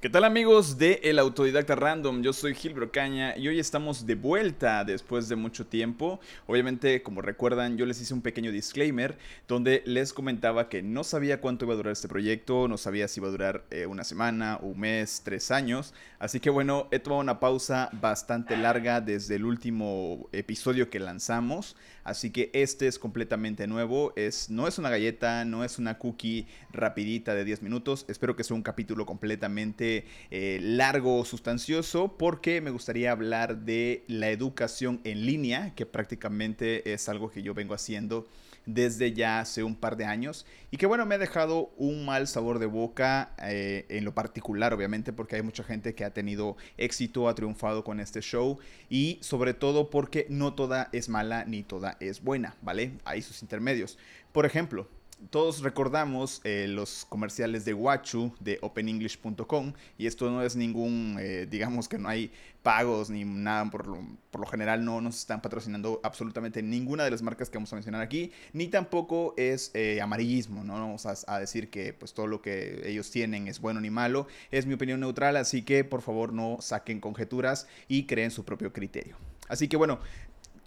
[0.00, 2.22] ¿Qué tal amigos de El Autodidacta Random?
[2.22, 6.20] Yo soy Gil Brocaña y hoy estamos de vuelta después de mucho tiempo.
[6.46, 11.42] Obviamente, como recuerdan, yo les hice un pequeño disclaimer donde les comentaba que no sabía
[11.42, 14.58] cuánto iba a durar este proyecto, no sabía si iba a durar eh, una semana,
[14.62, 15.92] un mes, tres años.
[16.18, 21.76] Así que bueno, he tomado una pausa bastante larga desde el último episodio que lanzamos.
[22.04, 24.14] Así que este es completamente nuevo.
[24.16, 28.06] Es, no es una galleta, no es una cookie rapidita de 10 minutos.
[28.08, 29.89] Espero que sea un capítulo completamente
[30.30, 36.92] eh, largo o sustancioso porque me gustaría hablar de la educación en línea, que prácticamente
[36.92, 38.26] es algo que yo vengo haciendo
[38.66, 42.28] desde ya hace un par de años y que bueno me ha dejado un mal
[42.28, 46.56] sabor de boca eh, en lo particular obviamente porque hay mucha gente que ha tenido
[46.76, 51.62] éxito, ha triunfado con este show y sobre todo porque no toda es mala ni
[51.62, 52.92] toda es buena, ¿vale?
[53.04, 53.98] Hay sus intermedios.
[54.32, 54.88] Por ejemplo,
[55.28, 61.46] todos recordamos eh, los comerciales de Wachu de openenglish.com y esto no es ningún, eh,
[61.50, 62.30] digamos que no hay
[62.62, 67.50] pagos ni nada, por lo, general no nos están patrocinando absolutamente ninguna de las marcas
[67.50, 71.70] que vamos a mencionar aquí, ni tampoco es eh, amarillismo, no vamos a, a, decir
[71.70, 75.36] que pues todo lo que ellos tienen es bueno ni malo, es mi opinión neutral,
[75.36, 79.16] así que por favor no saquen conjeturas y creen su propio criterio.
[79.50, 79.98] Así que bueno,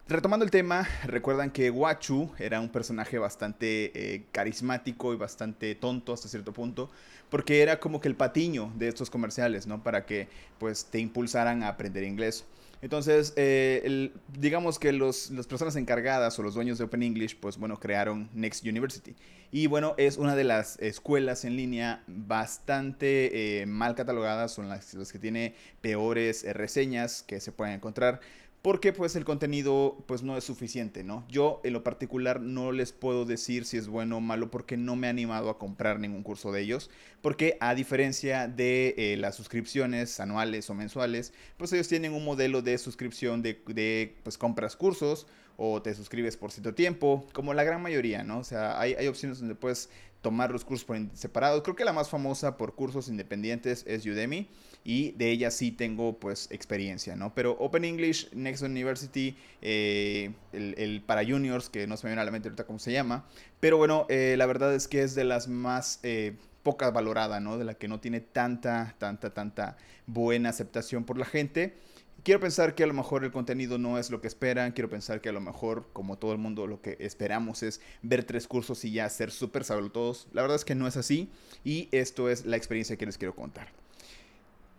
[0.06, 6.12] Retomando el tema, recuerdan que Wachu era un personaje bastante eh, carismático y bastante tonto
[6.12, 6.92] hasta cierto punto,
[7.30, 9.82] porque era como que el patiño de estos comerciales, ¿no?
[9.82, 10.28] Para que
[10.60, 12.44] pues te impulsaran a aprender inglés.
[12.82, 17.58] Entonces, eh, digamos que los, las personas encargadas o los dueños de Open English, pues
[17.58, 19.16] bueno, crearon Next University.
[19.52, 24.94] Y bueno, es una de las escuelas en línea bastante eh, mal catalogadas, son las,
[24.95, 28.20] las que tiene peores reseñas que se pueden encontrar
[28.64, 31.25] porque pues el contenido pues no es suficiente, ¿no?
[31.28, 34.95] Yo en lo particular no les puedo decir si es bueno o malo porque no
[34.95, 36.89] me he animado a comprar ningún curso de ellos,
[37.22, 42.61] porque a diferencia de eh, las suscripciones anuales o mensuales, pues ellos tienen un modelo
[42.61, 45.27] de suscripción de, de pues compras cursos
[45.58, 48.39] o te suscribes por cierto tiempo, como la gran mayoría, ¿no?
[48.39, 49.89] O sea, hay, hay opciones donde puedes
[50.23, 51.61] tomar los cursos por separado.
[51.61, 54.48] Creo que la más famosa por cursos independientes es Udemy
[54.86, 57.36] y de ella sí tengo pues experiencia, ¿no?
[57.36, 62.26] Pero Open English, Next University, eh, el, para juniors, que no se me viene a
[62.26, 63.26] la mente ahorita cómo se llama,
[63.60, 66.00] pero bueno, eh, la verdad es que es de las más...
[66.02, 67.58] Eh, poca valorada, ¿no?
[67.58, 69.76] De la que no tiene tanta, tanta, tanta
[70.08, 71.76] buena aceptación por la gente.
[72.23, 75.20] Quiero pensar que a lo mejor el contenido no es lo que esperan, quiero pensar
[75.20, 78.86] que a lo mejor, como todo el mundo, lo que esperamos es ver tres cursos
[78.86, 80.30] y ya ser súper todos.
[80.32, 81.30] La verdad es que no es así
[81.66, 83.83] y esto es la experiencia que les quiero contar.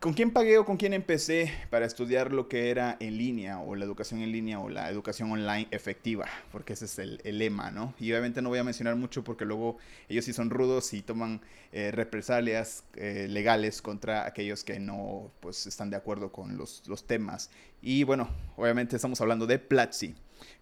[0.05, 3.75] ¿Con quién pagué o con quién empecé para estudiar lo que era en línea o
[3.75, 6.27] la educación en línea o la educación online efectiva?
[6.53, 7.95] Porque ese es el, lema, ¿no?
[7.99, 9.79] Y obviamente no voy a mencionar mucho porque luego
[10.11, 11.41] ellos sí son rudos y toman
[11.73, 17.07] eh, represalias eh, legales contra aquellos que no pues, están de acuerdo con los, los
[17.07, 17.49] temas.
[17.81, 18.29] Y bueno,
[18.59, 20.15] obviamente estamos hablando de Platzi.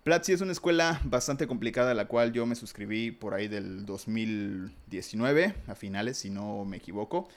[0.05, 3.87] Platzi es una escuela bastante complicada a la cual yo me suscribí por ahí del
[3.87, 7.29] 2019, a finales, si no me equivoco.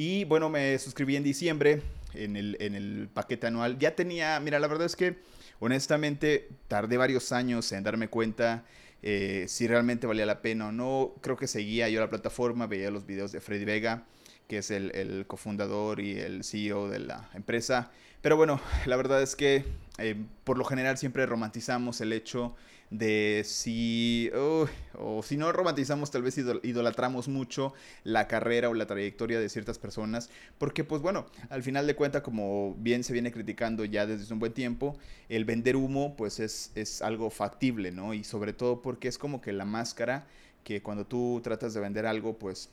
[0.00, 1.82] Y bueno, me suscribí en diciembre
[2.14, 3.80] en el, en el paquete anual.
[3.80, 5.18] Ya tenía, mira, la verdad es que
[5.58, 8.64] honestamente tardé varios años en darme cuenta
[9.02, 11.14] eh, si realmente valía la pena o no.
[11.20, 14.04] Creo que seguía yo la plataforma, veía los videos de Freddy Vega,
[14.46, 17.90] que es el, cofundador y el CEO de la empresa.
[18.22, 19.64] Pero bueno, la verdad es que
[19.98, 20.14] eh,
[20.44, 22.54] por lo general siempre romantizamos el hecho
[22.90, 29.40] de si, o si no romantizamos, tal vez idolatramos mucho la carrera o la trayectoria
[29.40, 33.84] de ciertas personas, porque pues bueno, al final de cuentas, como bien se viene criticando
[33.84, 34.96] ya desde un buen tiempo,
[35.28, 38.14] el vender humo pues es, es algo factible, ¿no?
[38.14, 40.26] Y sobre todo porque es como que la máscara
[40.64, 42.70] que cuando tú tratas de vender algo, pues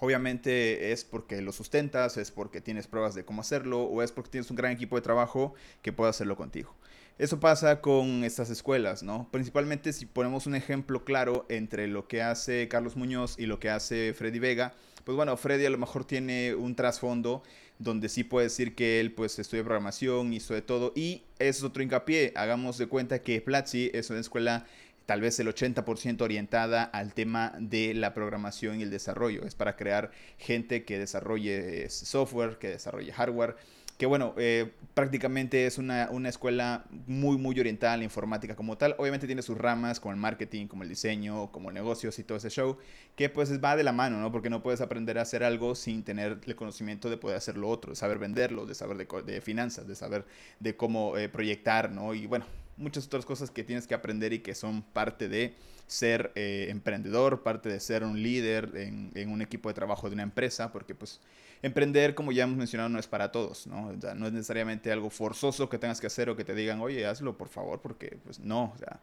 [0.00, 4.30] obviamente es porque lo sustentas, es porque tienes pruebas de cómo hacerlo o es porque
[4.30, 6.74] tienes un gran equipo de trabajo que puede hacerlo contigo.
[7.20, 9.28] Eso pasa con estas escuelas, ¿no?
[9.30, 13.68] Principalmente si ponemos un ejemplo claro entre lo que hace Carlos Muñoz y lo que
[13.68, 14.72] hace Freddy Vega,
[15.04, 17.42] pues bueno, Freddy a lo mejor tiene un trasfondo
[17.78, 21.82] donde sí puede decir que él pues estudia programación, hizo de todo y es otro
[21.82, 24.64] hincapié, hagamos de cuenta que Platzi es una escuela
[25.04, 29.42] tal vez el 80% orientada al tema de la programación y el desarrollo.
[29.44, 33.56] Es para crear gente que desarrolle software, que desarrolle hardware.
[34.00, 38.94] Que bueno, eh, prácticamente es una, escuela muy, muy orientada a la informática como tal.
[38.96, 42.48] Obviamente tiene sus ramas como el marketing, como el diseño, como negocios y todo ese
[42.48, 42.78] show.
[43.14, 44.32] Que pues va de la mano, ¿no?
[44.32, 47.68] Porque no puedes aprender a hacer algo sin tener el conocimiento de poder hacer lo
[47.68, 50.24] otro, de saber venderlo, de saber de, finanzas, de saber
[50.60, 52.14] de cómo eh, proyectar, ¿no?
[52.14, 52.46] Y bueno,
[52.78, 55.56] muchas otras cosas que tienes que aprender y que son parte de
[55.86, 60.14] ser eh, emprendedor, parte de ser un líder en, en, un equipo de trabajo de
[60.14, 61.20] una empresa, porque pues
[61.62, 63.88] emprender, como ya hemos mencionado, no es para todos, ¿no?
[63.88, 66.80] O sea, no es necesariamente algo forzoso que tengas que hacer o que te digan,
[66.80, 69.00] oye, hazlo por favor, porque pues no, o sea,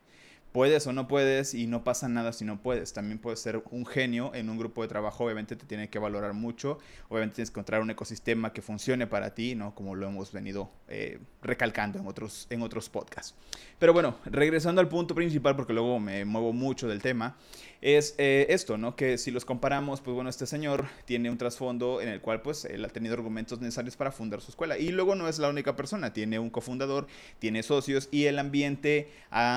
[0.57, 2.91] puedes o no puedes y no pasa nada si no puedes.
[2.91, 6.33] También puedes ser un genio en un grupo de trabajo, obviamente te tiene que valorar
[6.33, 9.75] mucho, obviamente tienes que encontrar un ecosistema que funcione para ti, ¿no?
[9.75, 13.35] Como lo hemos venido eh, recalcando en otros, en otros podcasts.
[13.77, 17.37] Pero bueno, regresando al punto principal, porque luego me muevo mucho del tema,
[17.81, 18.95] es eh, esto, ¿no?
[18.95, 22.65] Que si los comparamos, pues bueno, este señor tiene un trasfondo en el cual pues
[22.65, 24.79] él ha tenido argumentos necesarios para fundar su escuela.
[24.79, 27.05] Y luego no es la única persona, tiene un cofundador,
[27.37, 29.11] tiene socios y el ambiente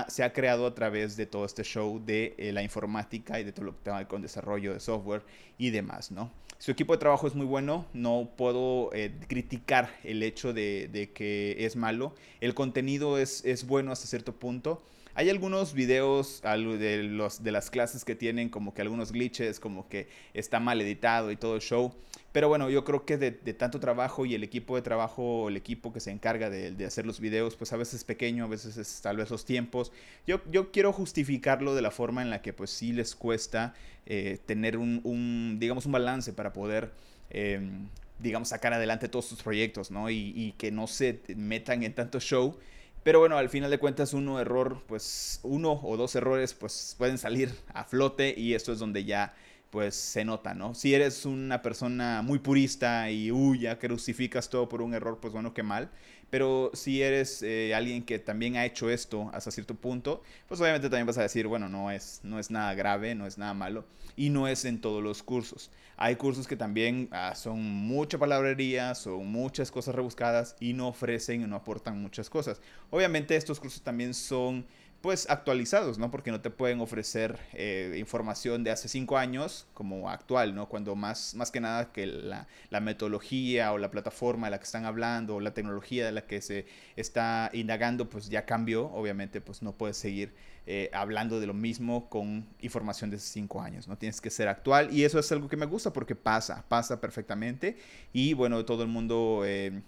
[0.08, 3.52] se ha creado a través de todo este show de eh, la informática y de
[3.52, 5.22] todo lo que con desarrollo de software
[5.58, 6.30] y demás, ¿no?
[6.58, 11.10] Su equipo de trabajo es muy bueno, no puedo eh, criticar el hecho de, de,
[11.10, 12.14] que es malo.
[12.40, 14.82] El contenido es, es bueno hasta cierto punto.
[15.14, 19.88] Hay algunos videos de, los, de las clases que tienen como que algunos glitches, como
[19.88, 21.92] que está mal editado y todo el show.
[22.32, 25.92] Pero bueno, yo creo que de, tanto trabajo y el equipo de trabajo, el equipo
[25.92, 29.00] que se encarga de, hacer los videos, pues a veces es pequeño, a veces es
[29.02, 29.90] tal vez los tiempos.
[30.26, 33.74] Yo, yo quiero justificarlo de la forma en la que pues sí les cuesta
[34.06, 36.92] eh, tener un, digamos, un balance para poder...
[37.30, 40.10] Em, digamos, sacar adelante todos sus proyectos, ¿no?
[40.10, 42.54] Y, y que no se metan en tanto show
[43.02, 47.18] pero bueno, al final de cuentas, uno error, pues uno o dos errores, pues pueden
[47.18, 49.34] salir a flote y esto es donde ya
[49.70, 50.74] pues se nota, ¿no?
[50.74, 55.32] Si eres una persona muy purista y uy, ya crucificas todo por un error, pues
[55.32, 55.90] bueno, qué mal.
[56.30, 60.88] Pero si eres eh, alguien que también ha hecho esto hasta cierto punto, pues obviamente
[60.88, 63.84] también vas a decir, bueno, no es, no es nada grave, no es nada malo.
[64.16, 65.70] Y no es en todos los cursos.
[65.96, 71.42] Hay cursos que también ah, son mucha palabrería, son muchas cosas rebuscadas y no ofrecen
[71.42, 72.60] y no aportan muchas cosas.
[72.90, 74.64] Obviamente estos cursos también son
[75.00, 76.10] pues actualizados, ¿no?
[76.10, 80.68] Porque no te pueden ofrecer eh, información de hace cinco años como actual, ¿no?
[80.68, 84.64] Cuando más, más que nada que la, la, metodología o la plataforma de la que
[84.64, 86.66] están hablando o la tecnología de la que se
[86.96, 90.34] está indagando, pues ya cambió, obviamente pues no puedes seguir
[90.66, 93.96] eh, hablando de lo mismo con información de hace cinco años, ¿no?
[93.96, 97.78] Tienes que ser actual y eso es algo que me gusta porque pasa, pasa perfectamente
[98.12, 99.42] y bueno, todo el mundo...
[99.44, 99.80] Eh,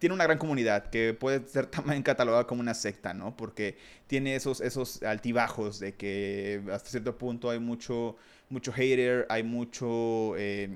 [0.00, 3.36] tiene una gran comunidad que puede ser también catalogada como una secta, ¿no?
[3.36, 3.76] Porque
[4.08, 8.16] tiene esos, esos altibajos de que hasta cierto punto hay mucho,
[8.48, 10.70] mucho hater, hay mucho, eh,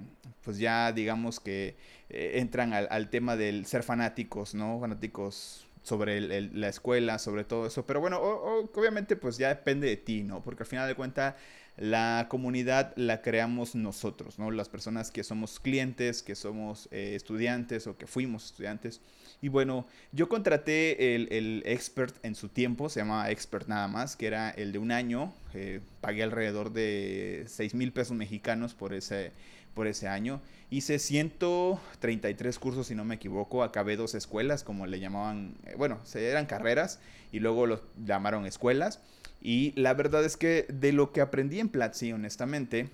[0.45, 1.75] pues ya digamos que
[2.11, 4.79] eh, entran al, tema del ser fanáticos, ¿no?
[4.79, 7.87] Fanáticos sobre la escuela, sobre todo eso.
[7.87, 10.43] Pero bueno, obviamente pues ya depende de ti, ¿no?
[10.43, 11.35] Porque al final de cuentas
[11.77, 14.51] la comunidad la creamos nosotros, ¿no?
[14.51, 19.01] Las personas que somos clientes, que somos eh, estudiantes o que fuimos estudiantes.
[19.43, 24.27] Y bueno, yo contraté el, expert en su tiempo, se llama expert nada más, que
[24.27, 25.35] era el de un año.
[25.53, 29.33] Eh, pagué alrededor de 6 mil pesos mexicanos por ese,
[29.75, 30.41] por ese año.
[30.71, 33.65] Hice 133 cursos, si no me equivoco.
[33.65, 37.01] Acabé dos escuelas, como le llamaban, eh, bueno, eran carreras
[37.33, 39.01] y luego los llamaron escuelas.
[39.45, 42.89] Y la verdad es que de lo que aprendí en Platzi, honestamente,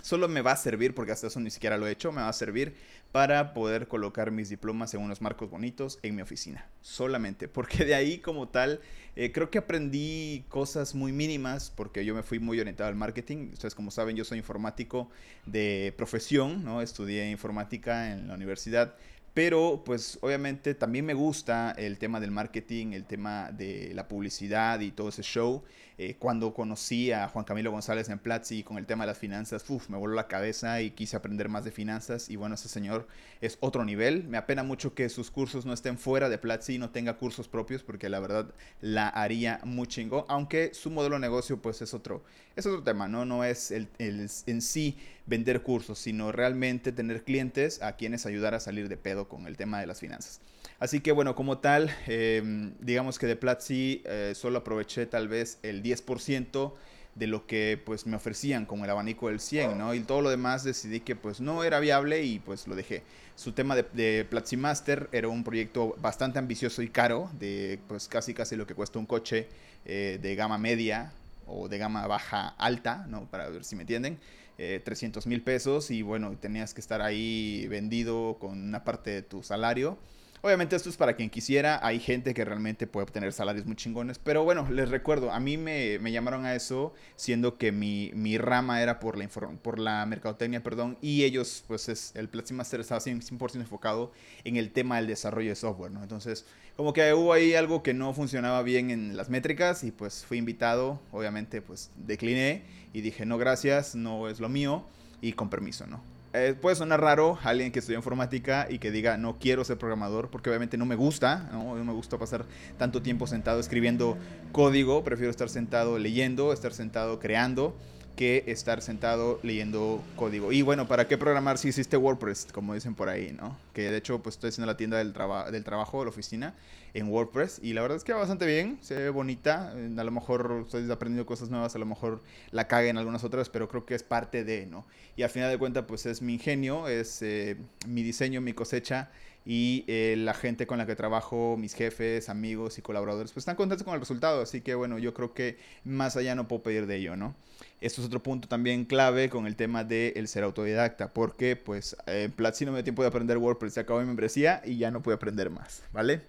[0.00, 2.28] solo me va a servir, porque hasta eso ni siquiera lo he hecho, me va
[2.28, 2.76] a servir
[3.10, 6.68] para poder colocar mis diplomas en unos marcos bonitos en mi oficina.
[6.82, 8.78] Solamente, porque de ahí como tal,
[9.16, 13.48] eh, creo que aprendí cosas muy mínimas, porque yo me fui muy orientado al marketing.
[13.52, 15.10] Ustedes como saben, yo soy informático
[15.46, 16.80] de profesión, ¿no?
[16.80, 18.94] Estudié informática en la universidad
[19.36, 24.80] pero pues obviamente también me gusta el tema del marketing, el tema de la publicidad
[24.80, 25.62] y todo ese show.
[25.98, 29.68] Eh, cuando conocí a Juan Camilo González en Platzi con el tema de las finanzas,
[29.68, 32.30] uf, me voló la cabeza y quise aprender más de finanzas.
[32.30, 33.08] Y bueno, ese señor
[33.42, 34.24] es otro nivel.
[34.24, 37.46] Me apena mucho que sus cursos no estén fuera de Platzi y no tenga cursos
[37.46, 40.24] propios, porque la verdad la haría muy chingo.
[40.30, 42.24] Aunque su modelo de negocio, pues es otro,
[42.56, 43.26] es otro tema, ¿no?
[43.26, 44.96] No es el, el en sí
[45.26, 49.56] vender cursos, sino realmente tener clientes a quienes ayudar a salir de pedo con el
[49.56, 50.40] tema de las finanzas.
[50.78, 55.58] Así que bueno, como tal, em, digamos que de Platzi eh, solo aproveché tal vez
[55.62, 56.74] el 10%
[57.14, 59.94] de lo que pues me ofrecían con el abanico del 100, ¿no?
[59.94, 63.02] Y todo lo demás decidí que pues no era viable y pues lo dejé.
[63.36, 68.06] Su tema de, de Platzi Master era un proyecto bastante ambicioso y caro, de pues
[68.06, 69.48] casi casi lo que cuesta un coche
[69.86, 71.10] eh, de gama media
[71.46, 73.24] o de gama baja alta, ¿no?
[73.26, 74.18] Para ver si me entienden.
[74.56, 79.22] 300 eh, mil pesos y bueno, tenías que estar ahí vendido con una parte de
[79.22, 79.98] tu salario
[80.42, 84.18] Obviamente esto es para quien quisiera, hay gente que realmente puede obtener salarios muy chingones,
[84.18, 88.38] pero bueno, les recuerdo, a mí me, me llamaron a eso siendo que mi, mi
[88.38, 92.80] rama era por la, por la mercadotecnia, perdón, y ellos, pues es, el Platzi Master
[92.80, 94.12] estaba 100%, enfocado
[94.44, 96.02] en el tema del desarrollo de software, ¿no?
[96.02, 96.44] Entonces,
[96.76, 100.36] como que hubo ahí algo que no funcionaba bien en las métricas y pues fui
[100.38, 102.62] invitado, obviamente pues decliné
[102.92, 104.84] y dije, no gracias, no es lo mío
[105.22, 106.15] y con permiso, ¿no?
[106.38, 110.28] Eh, puede sonar raro alguien que estudia informática y que diga no quiero ser programador
[110.28, 111.74] porque obviamente no me gusta, ¿no?
[111.74, 112.44] no me gusta pasar
[112.76, 114.18] tanto tiempo sentado escribiendo
[114.52, 117.74] código, prefiero estar sentado leyendo, estar sentado creando
[118.16, 120.52] que estar sentado leyendo código.
[120.52, 123.56] Y bueno, ¿para qué programar si existe WordPress, como dicen por ahí, ¿no?
[123.72, 125.14] Que de hecho, pues estoy haciendo la tienda del,
[125.52, 126.54] del trabajo, la oficina,
[126.96, 127.60] en WordPress.
[127.62, 129.70] Y la verdad es que va bastante bien, se ve bonita.
[129.72, 133.50] A lo mejor estoy aprendiendo cosas nuevas, a lo mejor la cague en algunas otras,
[133.50, 134.86] pero creo que es parte de, ¿no?
[135.14, 139.10] Y al final de cuentas, pues es mi ingenio, es eh, mi diseño, mi cosecha
[139.44, 143.56] y eh, la gente con la que trabajo, mis jefes, amigos y colaboradores, pues están
[143.56, 144.40] contentos con el resultado.
[144.40, 147.34] Así que bueno, yo creo que más allá no puedo pedir de ello, ¿no?
[147.82, 151.94] Esto es otro punto también clave con el tema de el ser autodidacta, porque pues
[152.06, 154.90] en Platzi no me dio tiempo de aprender WordPress, se acabó mi membresía y ya
[154.90, 156.22] no pude aprender más, ¿vale?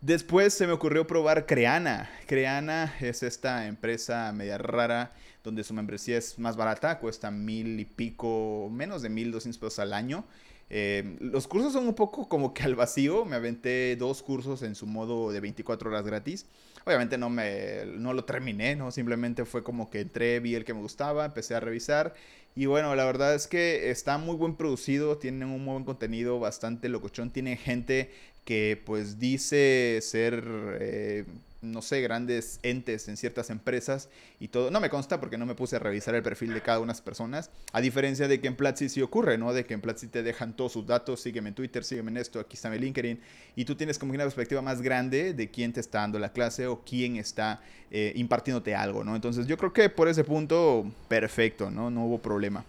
[0.00, 2.08] Después se me ocurrió probar Creana.
[2.26, 5.12] Creana es esta empresa media rara
[5.44, 9.78] donde su membresía es más barata, cuesta mil y pico, menos de mil doscientos pesos
[9.78, 10.24] al año.
[10.70, 13.26] Eh, los cursos son un poco como que al vacío.
[13.26, 16.46] Me aventé dos cursos en su modo de 24 horas gratis.
[16.86, 18.90] Obviamente no, me, no lo terminé, ¿no?
[18.90, 22.14] Simplemente fue como que entré, vi el que me gustaba, empecé a revisar.
[22.56, 26.40] Y bueno, la verdad es que está muy buen producido, tienen un muy buen contenido,
[26.40, 27.30] bastante locochón.
[27.30, 28.10] Tiene gente
[28.44, 30.44] que pues dice ser...
[30.80, 31.24] Eh,
[31.62, 34.70] no sé, grandes entes en ciertas empresas y todo.
[34.70, 36.96] No me consta porque no me puse a revisar el perfil de cada una de
[36.96, 37.50] las personas.
[37.72, 39.52] A diferencia de que en Platzi sí ocurre, ¿no?
[39.52, 42.40] De que en Platzi te dejan todos sus datos, sígueme en Twitter, sígueme en esto,
[42.40, 43.20] aquí está mi LinkedIn.
[43.56, 46.66] Y tú tienes como una perspectiva más grande de quién te está dando la clase
[46.66, 49.14] o quién está eh, impartiéndote algo, ¿no?
[49.14, 51.90] Entonces yo creo que por ese punto, perfecto, ¿no?
[51.90, 52.64] No hubo problema.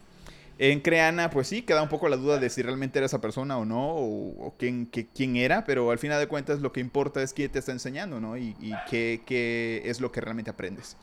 [0.64, 3.58] En Creana, pues sí, queda un poco la duda de si realmente era esa persona
[3.58, 7.34] o no, o, quién, quién, era, pero al final de cuentas lo que importa es
[7.34, 8.38] quién te está enseñando, ¿no?
[8.38, 8.56] Y,
[8.88, 10.98] qué, es lo que realmente aprendes.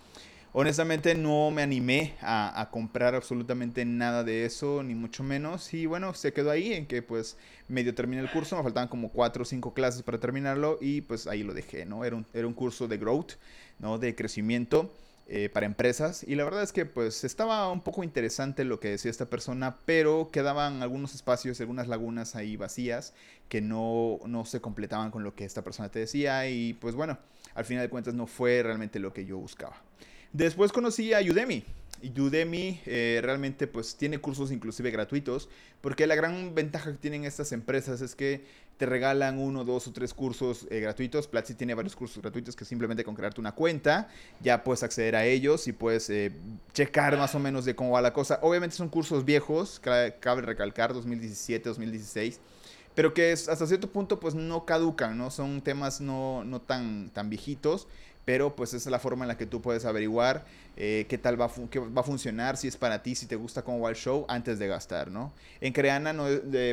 [0.53, 5.75] Honestamente no me animé a, comprar absolutamente nada de eso, ni mucho menos.
[5.75, 7.37] Y bueno, se quedó ahí en que pues
[7.67, 11.27] medio terminé el curso, me faltaban como cuatro o cinco clases para terminarlo y pues
[11.27, 12.05] ahí lo dejé, ¿no?
[12.05, 13.33] Era un, era un curso de growth,
[13.81, 13.99] ¿no?
[13.99, 14.89] De crecimiento.
[15.31, 16.25] Eh, para empresas.
[16.27, 19.77] Y la verdad es que pues estaba un poco interesante lo que decía esta persona,
[19.85, 23.13] pero quedaban algunos espacios, algunas lagunas ahí vacías
[23.51, 26.49] que no, no se completaban con lo que esta persona te decía.
[26.49, 27.19] Y pues bueno,
[27.55, 29.77] al final de cuentas no fue realmente lo que yo buscaba.
[30.33, 31.63] Después conocí a Udemy.
[32.17, 35.51] Udemy eh, realmente pues tiene cursos inclusive gratuitos,
[35.83, 38.47] porque la gran ventaja que tienen estas empresas es que
[38.79, 41.27] te regalan uno, dos o tres cursos eh, gratuitos.
[41.27, 44.09] Platzi tiene varios cursos gratuitos que simplemente con crearte una cuenta
[44.41, 46.33] ya puedes acceder a ellos y puedes eh,
[46.73, 48.39] checar más o menos de cómo va la cosa.
[48.41, 52.41] Obviamente son cursos viejos, cabe recalcar, 2017, 2016
[52.95, 55.31] pero que hasta cierto punto pues no caducan, ¿no?
[55.31, 57.87] Son temas no, no tan, tan viejitos,
[58.25, 60.45] pero pues esa es la forma en la que tú puedes averiguar
[60.81, 63.63] eh, qué tal va a, va a funcionar, si es para ti, si te gusta
[63.63, 65.33] cómo va el show, antes de gastar, ¿no?
[65.61, 66.27] En Creana no,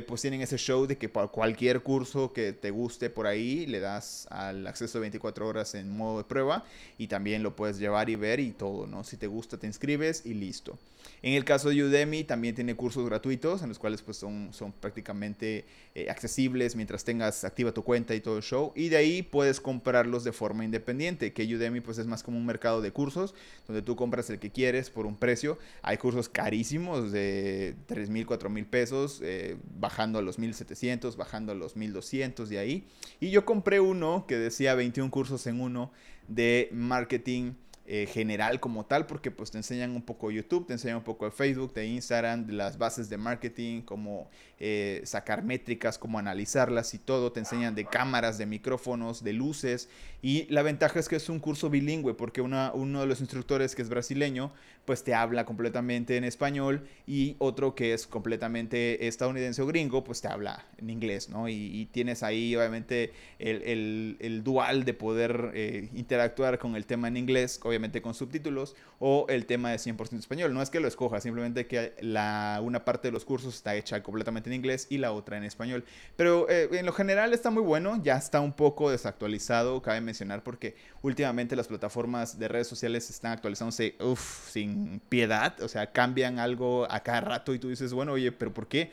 [0.06, 3.80] pues tienen ese show de que por cualquier curso que te guste por ahí, le
[3.80, 6.64] das al acceso de 24 horas en modo de prueba
[7.00, 9.04] y también lo puedes llevar y ver y todo, ¿no?
[9.04, 10.78] Si te gusta, te inscribes y listo.
[11.22, 14.72] En el caso de Udemy también tiene cursos gratuitos en los cuales pues son, son
[14.72, 19.24] prácticamente eh, accesibles mientras tengas activa tu cuenta y todo el show y de ahí
[19.24, 23.34] puedes comprarlos de forma independiente, que Udemy pues es más como un mercado de cursos
[23.68, 25.58] donde tú compras el que quieres por un precio.
[25.82, 31.52] Hay cursos carísimos de 3 mil, 4 mil pesos, eh, bajando a los 1700, bajando
[31.52, 32.88] a los 1200 de ahí.
[33.20, 35.92] Y yo compré uno que decía 21 cursos en uno
[36.28, 37.54] de marketing
[37.88, 41.26] eh, general como tal, porque pues te enseñan un poco YouTube, te enseñan un poco
[41.26, 44.28] de Facebook, de Instagram, de las bases de marketing, cómo
[44.60, 49.88] eh, sacar métricas, cómo analizarlas y todo, te enseñan de cámaras, de micrófonos, de luces
[50.22, 53.76] y la ventaja es que es un curso bilingüe porque una, uno de los instructores
[53.76, 54.52] que es brasileño
[54.86, 60.22] pues te habla completamente en español y otro que es completamente estadounidense o gringo pues
[60.22, 61.48] te habla en inglés, ¿no?
[61.50, 67.18] Y, tienes ahí obviamente el, el, dual de poder eh, interactuar con el tema en
[67.18, 70.54] inglés, obviamente con subtítulos, o el tema de 100% español.
[70.54, 74.02] No es que lo escoja, simplemente que la, una parte de los cursos está hecha
[74.04, 75.84] completamente en inglés y la otra en español.
[76.16, 80.44] Pero eh, en lo general está muy bueno, ya está un poco desactualizado, cabe mencionar,
[80.44, 86.40] porque últimamente las plataformas de redes sociales están actualizándose, uff, sin piedad, o sea, cambian
[86.40, 88.92] algo a cada rato y tú dices, bueno, oye, pero ¿por qué?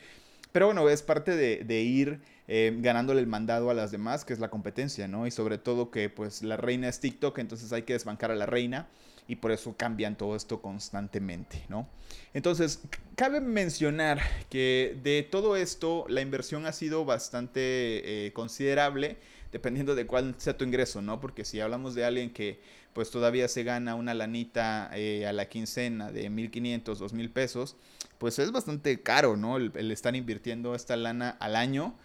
[0.53, 4.39] Pero bueno, es parte de, ir eh, ganándole el mandado a las demás, que es
[4.39, 5.27] la competencia, ¿no?
[5.27, 8.45] Y sobre todo que pues la reina es TikTok, entonces hay que desbancar a la
[8.45, 8.87] reina
[9.27, 11.87] y por eso cambian todo esto constantemente, ¿no?
[12.33, 12.81] Entonces,
[13.15, 14.19] cabe mencionar
[14.49, 19.17] que de todo esto la inversión ha sido bastante eh, considerable
[19.53, 21.21] dependiendo de cuál sea tu ingreso, ¿no?
[21.21, 22.59] Porque si hablamos de alguien que
[22.93, 27.75] pues todavía se gana una lanita eh, a la quincena de 1.500, 2.000 pesos,
[28.17, 29.57] pues es bastante caro, ¿no?
[29.57, 31.95] El, el, estar invirtiendo esta lana al año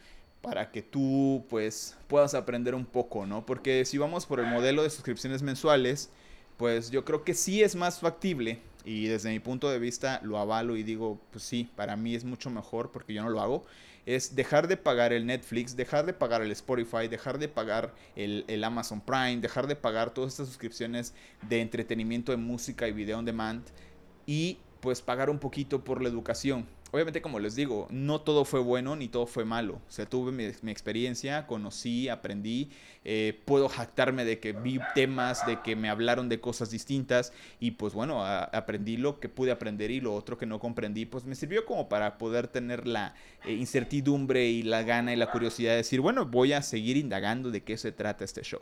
[0.43, 3.45] para que tú pues puedas aprender un poco, ¿no?
[3.45, 6.11] Porque si vamos por el modelo de suscripciones mensuales,
[6.57, 10.39] pues yo creo que sí es más factible y desde mi punto de vista lo
[10.39, 13.65] avalo y digo, pues sí, para mí es mucho mejor porque yo no lo hago,
[14.07, 18.65] es dejar de pagar el Netflix, dejar de pagar el Spotify, dejar de pagar el,
[18.65, 21.13] Amazon Prime, dejar de pagar todas estas suscripciones
[21.49, 23.63] de entretenimiento de música y video on demand
[24.25, 28.61] y pues pagar un poquito por la educación obviamente como les digo, no todo fue
[28.61, 29.75] bueno ni todo fue malo.
[29.75, 32.71] O sea, tuve mi, experiencia, conocí, aprendí,
[33.05, 37.73] eh, puedo jactarme de que vi temas, de que me hablaron de cosas distintas y
[37.73, 41.35] pues bueno, aprendí lo que pude aprender y lo otro que no comprendí, pues me
[41.35, 43.15] sirvió como para poder tener la
[43.45, 47.51] eh, incertidumbre y la gana y la curiosidad de decir, bueno, voy a seguir indagando
[47.51, 48.61] de qué se trata este show.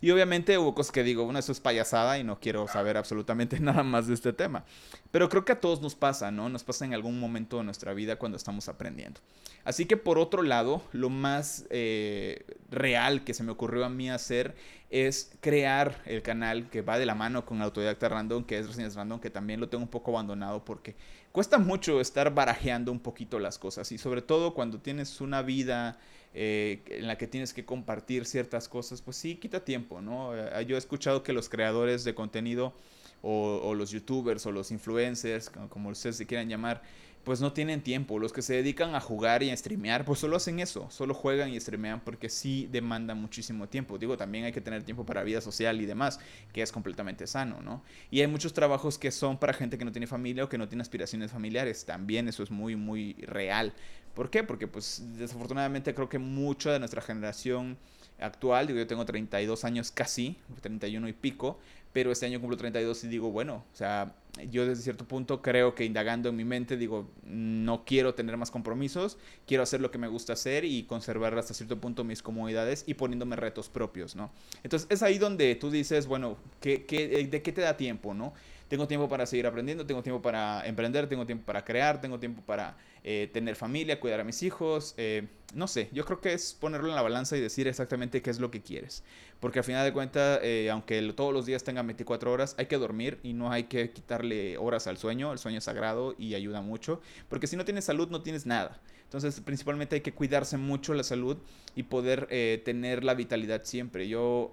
[0.00, 3.60] Y obviamente hubo cosas que digo, bueno, eso es payasada y no quiero saber absolutamente
[3.60, 4.64] nada más de este tema.
[5.10, 6.48] Pero creo que a todos nos pasa, ¿no?
[6.48, 9.20] Nos pasa en algún momento nuestra vida cuando estamos aprendiendo.
[9.64, 14.08] Así que por otro lado, lo más eh, real que se me ocurrió a mí
[14.08, 14.54] hacer
[14.90, 18.94] es crear el canal que va de la mano con Autodidacta Random, que es Reseñas
[18.94, 20.94] Random, que también lo tengo un poco abandonado porque
[21.32, 25.98] cuesta mucho estar barajeando un poquito las cosas y sobre todo cuando tienes una vida
[26.38, 30.36] eh, en la que tienes que compartir ciertas cosas, pues sí, quita tiempo, ¿no?
[30.36, 32.74] Eh, yo he escuchado que los creadores de contenido
[33.22, 36.82] o, o los youtubers o los influencers, como ustedes se quieran llamar,
[37.26, 38.20] pues no tienen tiempo.
[38.20, 41.50] Los que se dedican a jugar y a streamear, pues solo hacen eso, solo juegan
[41.52, 43.98] y streamean porque sí demanda muchísimo tiempo.
[43.98, 46.20] Digo, también hay que tener tiempo para vida social y demás,
[46.52, 47.82] que es completamente sano, ¿no?
[48.12, 50.68] Y hay muchos trabajos que son para gente que no tiene familia o que no
[50.68, 51.84] tiene aspiraciones familiares.
[51.84, 53.74] También eso es muy, muy real.
[54.14, 54.44] ¿Por qué?
[54.44, 57.76] Porque pues desafortunadamente creo que mucha de nuestra generación
[58.18, 61.58] actual, digo, yo tengo 32 años casi, 31 y pico,
[61.92, 64.14] pero este año cumplo 32 y digo, bueno, o sea,
[64.50, 68.50] yo desde cierto punto creo que indagando en mi mente digo, no quiero tener más
[68.50, 72.84] compromisos, quiero hacer lo que me gusta hacer y conservar hasta cierto punto mis comodidades
[72.86, 74.30] y poniéndome retos propios, ¿no?
[74.62, 78.34] Entonces es ahí donde tú dices, bueno, ¿qué, qué, de qué te da tiempo, no?
[78.68, 82.42] Tengo tiempo para seguir aprendiendo, tengo tiempo para emprender, tengo tiempo para crear, tengo tiempo
[82.42, 86.54] para eh, tener familia, cuidar a mis hijos, eh, no sé, yo creo que es
[86.54, 89.04] ponerlo en la balanza y decir exactamente qué es lo que quieres.
[89.38, 92.76] Porque al final de cuentas, eh, aunque todos los días tengan 24 horas, hay que
[92.76, 96.60] dormir y no hay que quitarle horas al sueño, el sueño es sagrado y ayuda
[96.62, 98.80] mucho, porque si no tienes salud no tienes nada.
[99.06, 101.38] Entonces, principalmente hay que cuidarse mucho la salud
[101.76, 104.08] y poder eh, tener la vitalidad siempre.
[104.08, 104.52] Yo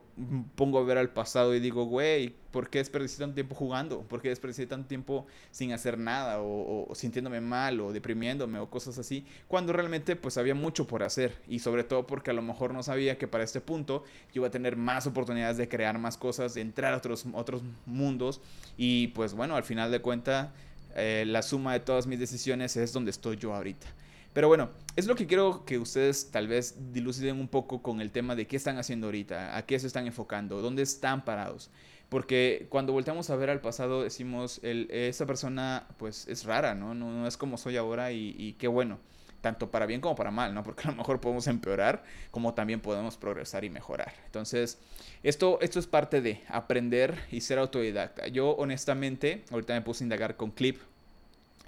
[0.55, 4.01] pongo a ver al pasado y digo, güey, ¿por qué desperdicié tanto tiempo jugando?
[4.01, 8.99] ¿Por qué desperdicié tanto tiempo sin hacer nada o, sintiéndome mal o deprimiéndome o cosas
[8.99, 9.25] así?
[9.47, 12.83] Cuando realmente pues había mucho por hacer y sobre todo porque a lo mejor no
[12.83, 16.53] sabía que para este punto yo iba a tener más oportunidades de crear más cosas,
[16.53, 18.39] de entrar a otros, otros mundos
[18.77, 20.49] y pues bueno, al final de cuentas
[20.95, 23.87] eh, la suma de todas mis decisiones es donde estoy yo ahorita.
[24.33, 28.11] Pero bueno, es lo que quiero que ustedes tal vez diluciden un poco con el
[28.11, 31.69] tema de qué están haciendo ahorita, a qué se están enfocando, dónde están parados.
[32.09, 36.93] Porque cuando volteamos a ver al pasado decimos, el, esa persona pues es rara, ¿no?
[36.93, 38.99] No, es como soy ahora y, y, qué bueno,
[39.41, 40.63] tanto para bien como para mal, ¿no?
[40.63, 44.13] Porque a lo mejor podemos empeorar como también podemos progresar y mejorar.
[44.25, 44.79] Entonces,
[45.23, 48.27] esto, esto es parte de aprender y ser autodidacta.
[48.27, 50.79] Yo honestamente, ahorita me puse a indagar con Clip,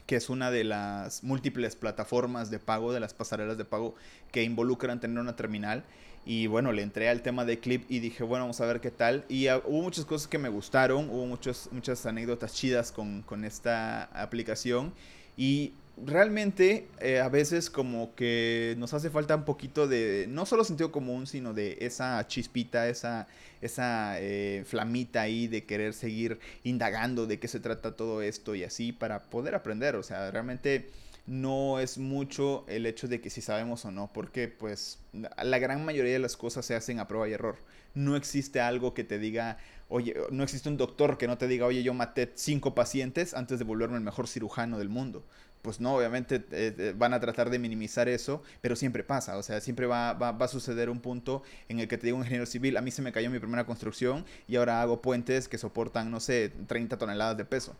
[0.05, 3.95] que es una de las múltiples plataformas de pago, de las pasarelas de pago
[4.31, 5.83] que involucran tener una terminal.
[6.25, 8.91] Y bueno, le entré al tema de Clip y dije, bueno, vamos a ver qué
[8.91, 9.25] tal.
[9.29, 13.45] Y ah, hubo muchas cosas que me gustaron, hubo muchos, muchas anécdotas chidas con, con
[13.45, 14.93] esta aplicación.
[15.37, 20.63] Y realmente eh, a veces como que nos hace falta un poquito de, no solo
[20.63, 23.27] sentido común, sino de esa chispita, esa,
[23.61, 28.63] esa eh, flamita ahí de querer seguir indagando de qué se trata todo esto y
[28.63, 29.95] así para poder aprender.
[29.95, 30.89] O sea, realmente
[31.27, 35.83] no es mucho el hecho de que si sabemos o no, porque pues la gran
[35.85, 37.57] mayoría de las cosas se hacen a prueba y error.
[37.93, 41.65] No existe algo que te diga, oye, no existe un doctor que no te diga,
[41.65, 45.23] oye, yo maté cinco pacientes antes de volverme el mejor cirujano del mundo
[45.65, 49.41] pues no, obviamente eh, eh, van a tratar de minimizar eso, pero siempre pasa, o
[49.41, 52.45] sea, siempre va, va, a suceder un punto en el que te digo un ingeniero
[52.45, 56.11] civil, a mí se me cayó mi primera construcción y ahora hago puentes que soportan,
[56.11, 57.75] no sé, 30 toneladas de peso.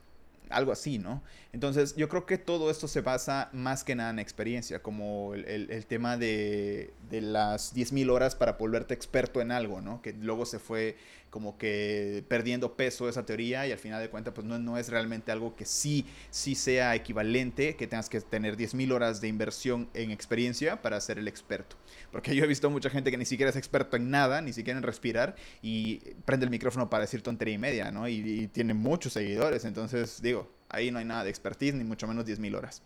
[0.50, 1.24] Algo así, ¿no?
[1.54, 5.86] Entonces, yo creo que todo esto se basa más que nada en experiencia, como el,
[5.88, 10.02] tema de, de las 10.000 horas para volverte experto en algo, ¿no?
[10.02, 10.98] Que luego se fue
[11.36, 14.88] como que perdiendo peso esa teoría y al final de cuentas pues no, no es
[14.88, 19.90] realmente algo que sí, sí sea equivalente, que tengas que tener 10.000 horas de inversión
[19.94, 21.76] en experiencia para ser el experto.
[22.16, 24.78] Porque yo he visto mucha gente que ni siquiera es experto en nada, ni siquiera
[24.78, 28.08] en respirar y prende el micrófono para decir tontería y media, ¿no?
[28.08, 32.08] Y, y tiene muchos seguidores, entonces digo, ahí no hay nada de expertise, ni mucho
[32.08, 32.84] menos 10.000 horas.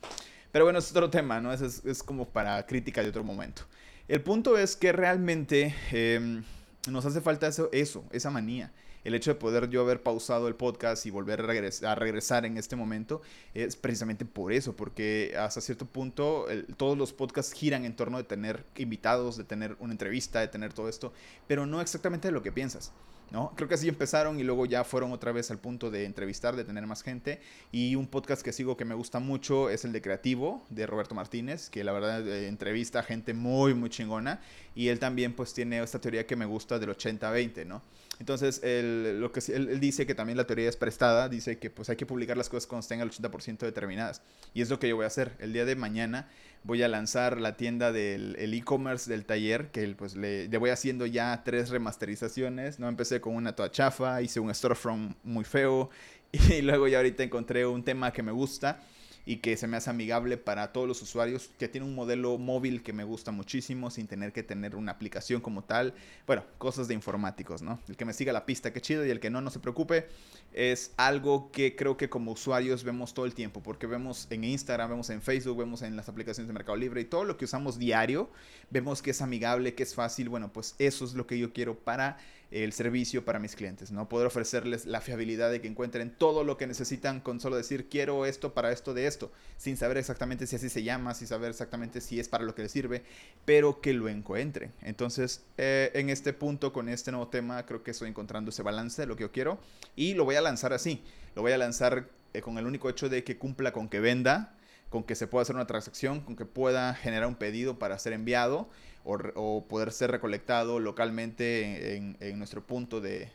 [0.51, 1.53] Pero bueno, es otro tema, ¿no?
[1.53, 3.61] Es, es, como para crítica de otro momento.
[4.07, 5.75] El punto es que realmente...
[5.91, 6.41] Eh,
[6.87, 8.71] nos hace falta eso, eso, esa manía.
[9.03, 12.75] El hecho de poder yo haber pausado el podcast y volver a, regresar en este
[12.75, 13.21] momento
[13.53, 18.23] es precisamente por eso, porque hasta cierto punto todos los podcasts giran en torno de
[18.23, 21.13] tener invitados, de tener una entrevista, de tener todo esto,
[21.47, 22.91] pero no exactamente de lo que piensas.
[23.31, 23.53] ¿no?
[23.55, 26.63] Creo que así empezaron y luego ya fueron otra vez al punto de entrevistar, de
[26.63, 27.39] tener más gente.
[27.71, 31.15] Y un podcast que sigo que me gusta mucho es el de Creativo, de Roberto
[31.15, 34.41] Martínez, que la verdad eh, entrevista a gente muy, muy chingona.
[34.75, 37.81] Y él también pues tiene esta teoría que me gusta del 80-20, ¿no?
[38.19, 41.89] Entonces, él, lo que, él, dice que también la teoría es prestada, dice que pues
[41.89, 44.21] hay que publicar las cosas cuando estén al 80% determinadas.
[44.53, 45.35] Y es lo que yo voy a hacer.
[45.39, 46.27] El día de mañana
[46.63, 51.05] voy a lanzar la tienda del e-commerce del taller, que pues le, le, voy haciendo
[51.05, 52.89] ya tres remasterizaciones, ¿no?
[52.89, 55.89] Empecé con una toda chafa, hice un storefront muy feo,
[56.31, 58.81] y luego ya ahorita encontré un tema que me gusta
[59.25, 62.83] y que se me hace amigable para todos los usuarios, que tiene un modelo móvil
[62.83, 65.93] que me gusta muchísimo sin tener que tener una aplicación como tal.
[66.25, 67.79] Bueno, cosas de informáticos, ¿no?
[67.87, 70.07] El que me siga la pista, qué chido, y el que no, no se preocupe.
[70.53, 74.89] Es algo que creo que como usuarios vemos todo el tiempo, porque vemos en Instagram,
[74.89, 77.77] vemos en Facebook, vemos en las aplicaciones de Mercado Libre y todo lo que usamos
[77.77, 78.29] diario,
[78.69, 80.29] vemos que es amigable, que es fácil.
[80.29, 82.17] Bueno, pues eso es lo que yo quiero para
[82.51, 84.09] el servicio para mis clientes, ¿no?
[84.09, 88.25] Poder ofrecerles la fiabilidad de que encuentren todo lo que necesitan con solo decir quiero
[88.25, 92.01] esto para esto de esto, sin saber exactamente si así se llama, sin saber exactamente
[92.01, 93.03] si es para lo que les sirve,
[93.45, 94.71] pero que lo encuentren.
[94.81, 99.01] Entonces, eh, en este punto, con este nuevo tema, creo que estoy encontrando ese balance
[99.01, 99.59] de lo que yo quiero
[99.95, 101.03] y lo voy a lanzar así.
[101.35, 104.55] Lo voy a lanzar eh, con el único hecho de que cumpla con que venda,
[104.89, 108.13] con que se pueda hacer una transacción, con que pueda generar un pedido para ser
[108.13, 108.69] enviado
[109.03, 113.31] o, poder ser recolectado localmente en, nuestro punto de,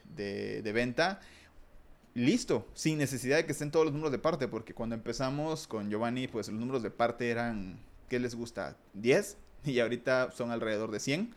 [0.75, 1.21] venta.
[2.15, 5.91] Listo, sin necesidad de que estén todos los números de parte, porque cuando empezamos con
[5.91, 8.77] Giovanni, pues los números de parte eran, ¿qué les gusta?
[8.95, 11.35] 10 y ahorita son alrededor de 100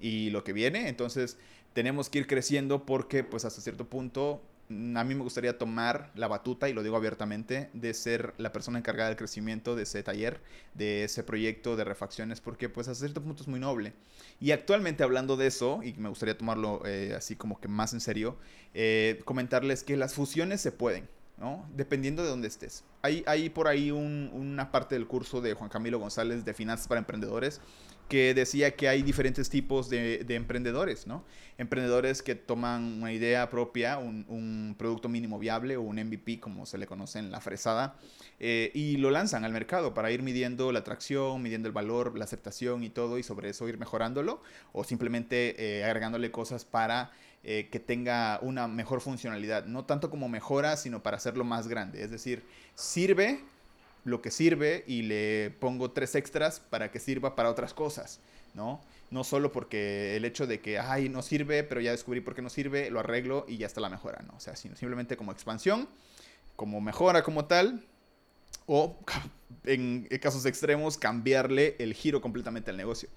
[0.00, 1.38] y lo que viene, entonces
[1.74, 6.28] tenemos que ir creciendo porque pues hasta cierto punto a mí me gustaría tomar la
[6.28, 10.40] batuta, y lo digo abiertamente, de ser la persona encargada del crecimiento de ese taller,
[10.74, 13.92] de ese proyecto de refacciones, porque pues a cierto punto es muy noble.
[14.40, 18.00] Y actualmente hablando de eso, y me gustaría tomarlo eh, así como que más en
[18.00, 18.36] serio,
[18.74, 21.08] eh, comentarles que las fusiones se pueden.
[21.38, 21.68] ¿no?
[21.74, 22.82] Dependiendo de dónde estés.
[23.02, 26.98] Hay, hay por ahí una parte del curso de Juan Camilo González de Finanzas para
[26.98, 27.60] Emprendedores
[28.08, 31.24] que decía que hay diferentes tipos de, emprendedores, ¿no?
[31.58, 36.78] Emprendedores que toman una idea propia, un, producto mínimo viable o un MVP, como se
[36.78, 37.96] le conoce en la fresada,
[38.38, 42.24] eh, y lo lanzan al mercado para ir midiendo la atracción, midiendo el valor, la
[42.24, 44.42] aceptación y todo, y sobre eso ir mejorándolo,
[44.72, 47.10] o simplemente eh, agregándole cosas para
[47.48, 52.02] eh, que tenga una mejor funcionalidad, no tanto como mejora, sino para hacerlo más grande.
[52.02, 52.42] Es decir,
[52.74, 53.40] sirve
[54.06, 58.20] lo que sirve y le pongo tres extras para que sirva para otras cosas,
[58.54, 58.80] ¿no?
[59.10, 62.40] No solo porque el hecho de que, ay, no sirve, pero ya descubrí por qué
[62.40, 64.34] no sirve, lo arreglo y ya está la mejora, ¿no?
[64.36, 65.88] O sea, simplemente como expansión,
[66.54, 67.84] como mejora como tal,
[68.66, 68.96] o
[69.64, 73.08] en casos extremos, cambiarle el giro completamente al negocio.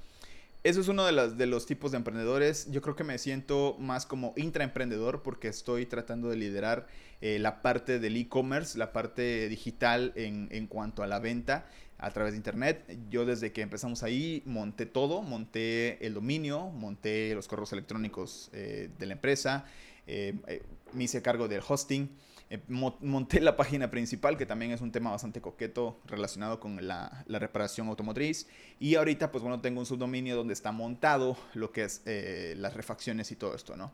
[0.61, 2.69] Eso es uno de, de, los tipos de emprendedores.
[2.69, 6.87] Yo creo que me siento más como intraemprendedor porque estoy tratando de liderar
[7.21, 11.65] eh, la parte del e-commerce, la parte digital en, en, cuanto a la venta
[11.97, 12.97] a través de internet.
[13.09, 18.89] Yo desde que empezamos ahí monté todo, monté el dominio, monté los correos electrónicos eh,
[18.99, 19.63] de la empresa,
[20.07, 22.09] eh, me hice cargo del hosting.
[22.51, 27.23] Eh, monté la página principal, que también es un tema bastante coqueto relacionado con la,
[27.27, 28.47] reparación automotriz.
[28.79, 32.73] Y ahorita, pues bueno, tengo un subdominio donde está montado lo que es eh, las
[32.73, 33.91] refacciones y todo esto, ¿no?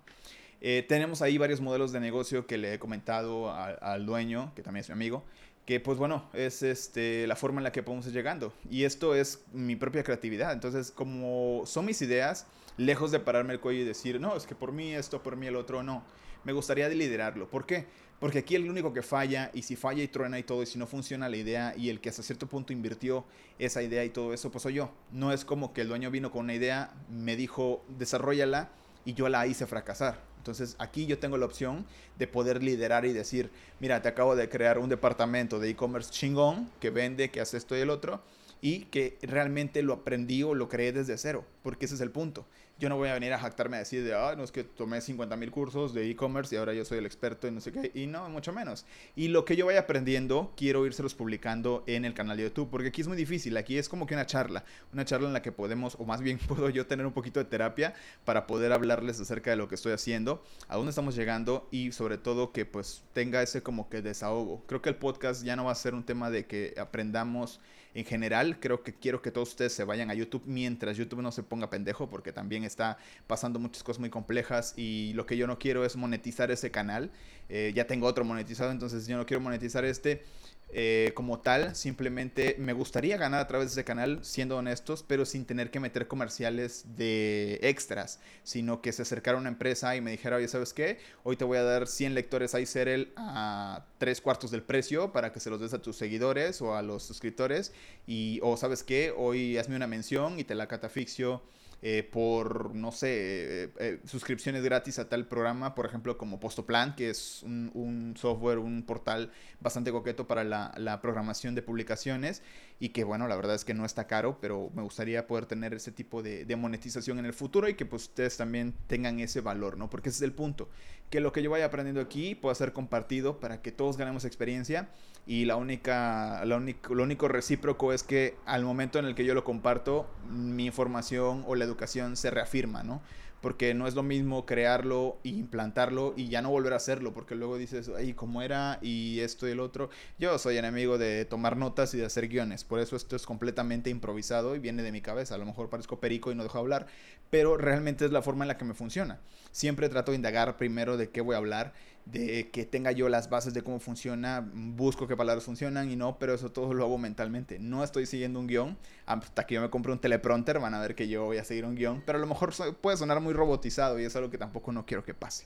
[0.61, 4.81] Eh, tenemos ahí varios modelos de negocio que le he comentado al dueño, que también
[4.81, 5.25] es mi amigo,
[5.65, 8.53] que pues bueno, es este, la forma en la que podemos ir llegando.
[8.71, 10.53] Y esto es mi propia creatividad.
[10.53, 14.55] Entonces, como son mis ideas, lejos de pararme el cuello y decir, no, es que
[14.55, 16.03] por mí esto, por mí el otro, no.
[16.45, 17.49] Me gustaría liderarlo.
[17.49, 17.87] ¿Por qué?
[18.19, 20.79] Porque aquí el único que falla, y si falla y truena y todo, y si
[20.79, 23.25] no funciona la idea, y el que hasta cierto punto invirtió
[23.59, 24.89] esa idea y todo eso, pues soy yo.
[25.11, 28.69] No es como que el dueño vino con una idea, me dijo, desarrollala,
[29.03, 30.19] y yo la hice fracasar.
[30.37, 31.85] Entonces aquí yo tengo la opción
[32.17, 33.49] de poder liderar y decir,
[33.79, 37.75] mira, te acabo de crear un departamento de e-commerce chingón que vende, que hace esto
[37.75, 38.21] y el otro
[38.65, 42.47] y que realmente lo aprendí o lo creé desde cero, porque ese es el punto.
[42.79, 45.01] Yo no voy a venir a jactarme a decir de, ah, no es que tomé
[45.01, 47.91] 50 mil cursos de e-commerce y ahora yo soy el experto y no sé qué,
[47.93, 48.87] y no, mucho menos.
[49.15, 52.87] Y lo que yo vaya aprendiendo, quiero irselos publicando en el canal de YouTube, porque
[52.87, 55.51] aquí es muy difícil, aquí es como que una charla, una charla en la que
[55.51, 57.93] podemos, o más bien puedo yo tener un poquito de terapia
[58.25, 62.17] para poder hablarles acerca de lo que estoy haciendo, a dónde estamos llegando y sobre
[62.17, 64.63] todo que pues tenga ese como que desahogo.
[64.65, 67.61] Creo que el podcast ya no va a ser un tema de que aprendamos
[67.95, 71.31] en general, creo que quiero que todos ustedes se vayan a YouTube mientras YouTube no
[71.31, 75.47] se ponga pendejo, porque también está pasando muchas cosas muy complejas y lo que yo
[75.47, 77.09] no quiero es monetizar ese canal.
[77.47, 80.23] Eh, ya tengo otro monetizado, entonces yo no quiero monetizar este.
[80.69, 85.25] Eh, como tal, simplemente me gustaría ganar a través de ese canal, siendo honestos, pero
[85.25, 90.11] sin tener que meter comerciales de extras, sino que se acercara una empresa y me
[90.11, 90.99] dijera, oye, ¿sabes qué?
[91.23, 95.39] Hoy te voy a dar 100 lectores iSerel a tres cuartos del precio para que
[95.39, 97.71] se los des a tus seguidores o a los suscriptores,
[98.05, 99.13] y, o ¿sabes qué?
[99.15, 101.41] Hoy hazme una mención y te la catafixio
[101.87, 106.95] eh, por, no sé, eh, eh, suscripciones gratis a tal programa, por ejemplo, como Postoplan,
[106.95, 112.41] que es un, software, un portal bastante coqueto para la, programación de publicaciones
[112.79, 115.73] y que, bueno, la verdad es que no está caro, pero me gustaría poder tener
[115.73, 119.41] ese tipo de, de monetización en el futuro y que pues ustedes también tengan ese
[119.41, 119.89] valor, ¿no?
[119.89, 120.69] Porque ese es el punto,
[121.09, 124.89] que lo que yo vaya aprendiendo aquí pueda ser compartido para que todos ganemos experiencia
[125.27, 129.43] y la única, lo único recíproco es que al momento en el que yo lo
[129.43, 133.01] comparto, mi información o la educación se reafirma, ¿no?
[133.45, 137.35] Porque no es lo mismo crearlo e implantarlo y ya no volver a hacerlo, porque
[137.35, 138.79] luego dices, ay, ¿cómo era?
[138.81, 139.91] Y esto y el otro.
[140.17, 143.91] Yo soy enemigo de tomar notas y de hacer guiones, por eso esto es completamente
[143.91, 145.35] improvisado y viene de mi cabeza.
[145.35, 146.87] A lo mejor parezco perico y no dejo hablar,
[147.29, 149.19] pero realmente es la forma en la que me funciona.
[149.51, 151.73] Siempre trato de indagar primero de qué voy a hablar
[152.05, 156.19] de que tenga yo las bases de cómo funciona, busco qué palabras funcionan y no,
[156.19, 157.57] pero eso todo lo hago mentalmente.
[157.59, 158.77] No estoy siguiendo un guion.
[159.07, 161.65] Hasta que yo me compre un teleprompter van a ver que yo voy a seguir
[161.65, 164.71] un guion, pero a lo mejor puede sonar muy robotizado y es algo que tampoco
[164.71, 165.45] no quiero que pase.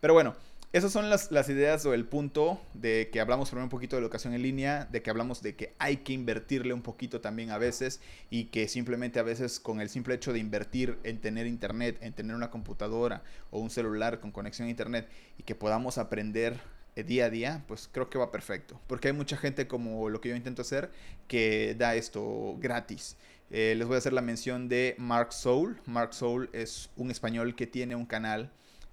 [0.00, 0.34] Pero bueno,
[0.72, 4.34] esas son las, ideas o el punto de que hablamos primero un poquito de educación
[4.34, 8.00] en línea, de que hablamos de que hay que invertirle un poquito también a veces
[8.30, 12.12] y que simplemente a veces con el simple hecho de invertir en tener internet, en
[12.12, 16.56] tener una computadora o un celular con conexión a internet y que podamos aprender
[16.94, 18.80] eh, día a día, pues creo que va perfecto.
[18.86, 20.92] Porque hay mucha gente como lo que yo intento hacer
[21.26, 23.16] que da esto gratis.
[23.52, 25.80] Eh, les voy a hacer la mención de Mark Soul.
[25.84, 28.52] Mark Soul es un español que tiene un canal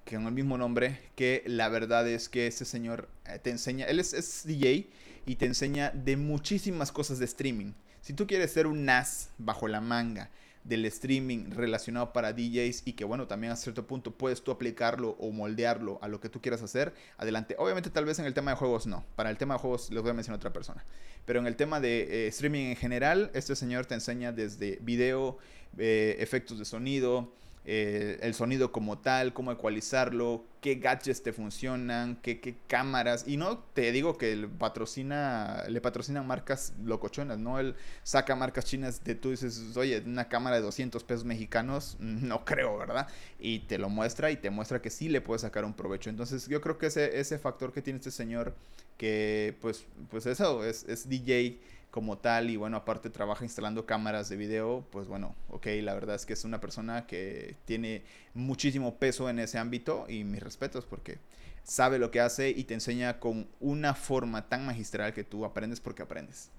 [0.10, 4.00] con el mismo nombre, que la verdad es que ese señor eh, te enseña, él
[4.00, 4.90] es, DJ
[5.28, 7.74] y te enseña de muchísimas cosas de streaming.
[8.02, 10.32] Si tú quieres ser un NAS bajo la manga
[10.68, 15.12] del streaming relacionado para DJs y que bueno, también a cierto punto puedes tú aplicarlo
[15.20, 17.56] o moldearlo a lo que tú quieras hacer, adelante.
[17.58, 20.02] Obviamente tal vez en el tema de juegos no, para el tema de juegos les
[20.02, 20.84] voy a mencionar otra persona,
[21.26, 25.38] pero en el tema de eh, streaming en general, este señor te enseña desde video,
[25.78, 27.34] eh, efectos de sonido,
[27.70, 33.26] eh, el sonido como tal, cómo ecualizarlo, qué gadgets te funcionan, qué, cámaras.
[33.28, 37.60] Y no te digo que patrocina, le patrocinan marcas locochonas, ¿no?
[37.60, 42.46] Él saca marcas chinas de tú dices, oye, una cámara de 200 pesos mexicanos, no
[42.46, 43.10] creo, ¿verdad?
[43.38, 46.10] Y te lo muestra y te muestra que sí le puedes sacar un provecho.
[46.10, 48.56] Entonces yo creo que ese, ese factor que tiene este señor,
[48.98, 51.60] que pues, pues eso, es, es DJ
[51.92, 56.16] como tal y bueno, aparte trabaja instalando cámaras de video, pues bueno, ok, la verdad
[56.16, 60.86] es que es una persona que tiene muchísimo peso en ese ámbito y mis respetos
[60.86, 61.20] porque
[61.64, 65.80] sabe lo que hace y te enseña con una forma tan magistral que tú aprendes
[65.80, 66.52] porque aprendes.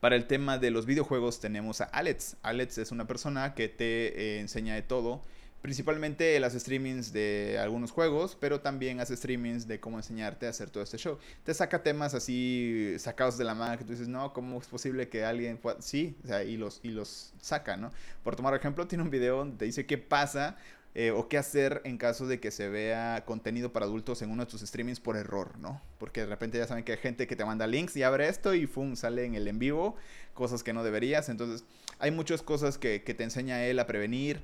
[0.00, 2.36] Para el tema de los videojuegos tenemos a Alex.
[2.42, 5.22] Alex es una persona que te eh, enseña de todo
[5.66, 10.70] Principalmente las streamings de algunos juegos, pero también hace streamings de cómo enseñarte a hacer
[10.70, 11.18] todo este show.
[11.42, 15.08] Te saca temas así sacados de la mano que tú dices, no, ¿cómo es posible
[15.08, 15.82] que alguien pueda...?
[15.82, 17.90] Sí, o sea, y los, y los saca, ¿no?
[18.22, 20.56] Por tomar ejemplo, tiene un video donde te dice qué pasa
[20.98, 24.46] eh, o qué hacer en caso de que se vea contenido para adultos en uno
[24.46, 25.82] de tus streamings por error, ¿no?
[25.98, 28.54] Porque de repente ya saben que hay gente que te manda links y abre esto
[28.54, 28.96] y ¡fum!
[28.96, 29.96] sale en el en vivo,
[30.32, 31.28] cosas que no deberías.
[31.28, 31.66] Entonces,
[31.98, 34.40] hay muchas cosas que, que te enseña él a prevenir,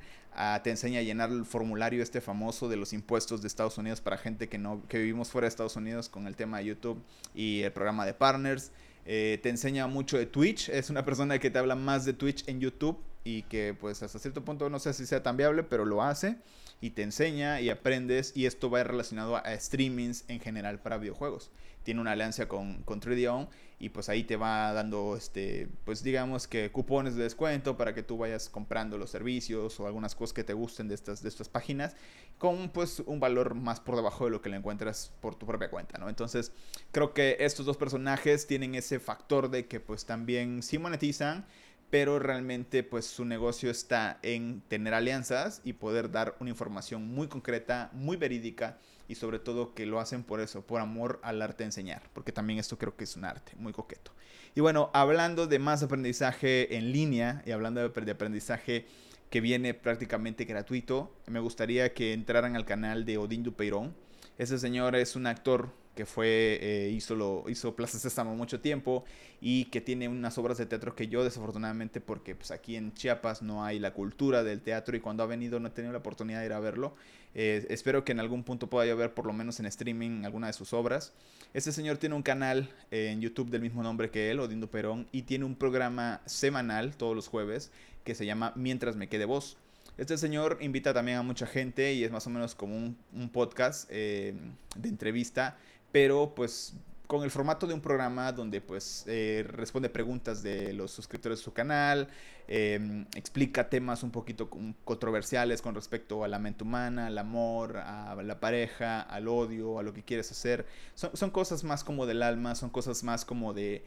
[0.62, 4.18] te enseña a llenar el formulario este famoso de los impuestos de Estados Unidos para
[4.18, 7.02] gente que no que vivimos fuera de Estados Unidos con el tema de YouTube
[7.34, 8.72] y el programa de partners.
[9.04, 12.48] Eh, te enseña mucho de Twitch, es una persona que te habla más de Twitch
[12.48, 15.84] en YouTube y que pues hasta cierto punto no sé si sea tan viable, pero
[15.84, 16.36] lo hace
[16.80, 21.50] y te enseña y aprendes y esto va relacionado a streamings en general para videojuegos.
[21.84, 23.48] Tiene una alianza con, con 3D
[23.82, 28.04] y pues ahí te va dando, este, pues digamos que cupones de descuento para que
[28.04, 31.48] tú vayas comprando los servicios o algunas cosas que te gusten de estas, de estas
[31.48, 31.96] páginas
[32.38, 35.68] con pues un valor más por debajo de lo que le encuentras por tu propia
[35.68, 36.08] cuenta, ¿no?
[36.08, 36.52] Entonces
[36.92, 41.44] creo que estos dos personajes tienen ese factor de que pues también sí monetizan,
[41.90, 47.26] pero realmente pues su negocio está en tener alianzas y poder dar una información muy
[47.26, 51.64] concreta, muy verídica y sobre todo que lo hacen por eso, por amor al arte
[51.64, 54.12] de enseñar, porque también esto creo que es un arte muy coqueto.
[54.54, 58.86] Y bueno, hablando de más aprendizaje en línea y hablando de aprendizaje
[59.30, 63.94] que viene prácticamente gratuito, me gustaría que entraran al canal de Odín Dupeirón.
[64.36, 69.04] Ese señor es un actor que fue, eh, hizo, lo, hizo Plaza Sésamo mucho tiempo
[69.40, 73.42] y que tiene unas obras de teatro que yo desafortunadamente, porque pues aquí en Chiapas
[73.42, 76.40] no hay la cultura del teatro y cuando ha venido no he tenido la oportunidad
[76.40, 76.94] de ir a verlo.
[77.34, 80.46] Eh, espero que en algún punto pueda yo ver por lo menos en streaming alguna
[80.46, 81.12] de sus obras.
[81.54, 85.22] Este señor tiene un canal en YouTube del mismo nombre que él, Odindo Perón, y
[85.22, 87.70] tiene un programa semanal todos los jueves
[88.04, 89.58] que se llama Mientras me quede voz.
[89.98, 93.88] Este señor invita también a mucha gente y es más o menos como un, podcast
[93.90, 94.34] eh,
[94.74, 95.58] de entrevista
[95.92, 96.74] pero pues
[97.06, 101.44] con el formato de un programa donde pues eh, responde preguntas de los suscriptores de
[101.44, 102.08] su canal,
[102.48, 104.50] Em, explica temas un poquito
[104.84, 109.82] controversiales con respecto a la mente humana, al amor, a la pareja, al odio, a
[109.82, 110.66] lo que quieres hacer.
[110.94, 113.84] Son, cosas más como del alma, son cosas más como de,